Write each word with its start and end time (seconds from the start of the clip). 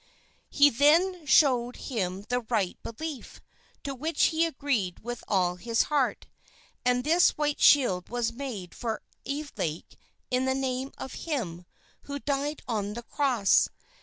"He 0.49 0.71
then 0.71 1.27
showed 1.27 1.75
him 1.75 2.23
the 2.27 2.39
right 2.39 2.75
belief, 2.81 3.39
to 3.83 3.93
which 3.93 4.23
he 4.33 4.47
agreed 4.47 5.01
with 5.01 5.23
all 5.27 5.57
his 5.57 5.83
heart, 5.93 6.25
and 6.83 7.03
this 7.03 7.37
white 7.37 7.61
shield 7.61 8.09
was 8.09 8.31
made 8.33 8.73
for 8.73 9.03
Evelake 9.27 9.99
in 10.31 10.45
the 10.45 10.55
name 10.55 10.91
of 10.97 11.13
Him 11.29 11.67
who 12.09 12.17
died 12.17 12.63
on 12.67 12.93
the 12.95 13.03
cross. 13.03 13.69